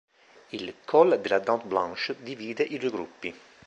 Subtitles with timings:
[0.53, 3.35] Il Col de la Dent Blanche divide i due gruppi.